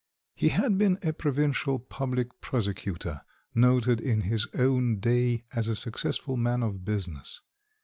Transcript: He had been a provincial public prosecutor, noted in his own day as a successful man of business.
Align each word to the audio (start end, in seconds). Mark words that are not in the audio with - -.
He 0.33 0.49
had 0.49 0.79
been 0.79 0.97
a 1.03 1.13
provincial 1.13 1.77
public 1.77 2.41
prosecutor, 2.41 3.21
noted 3.53 4.01
in 4.01 4.21
his 4.21 4.47
own 4.55 4.99
day 4.99 5.43
as 5.53 5.67
a 5.67 5.75
successful 5.75 6.37
man 6.37 6.63
of 6.63 6.83
business. 6.83 7.41